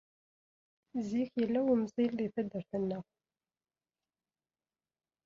[1.09, 3.03] Zik, yella umzil deg taddart-nneɣ.